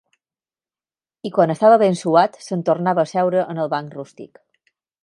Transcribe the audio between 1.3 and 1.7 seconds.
quan